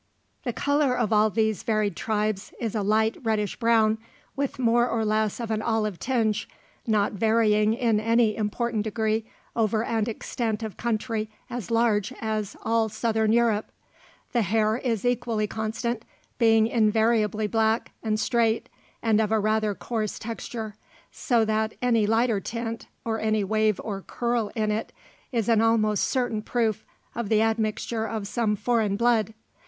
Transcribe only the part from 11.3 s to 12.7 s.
as large as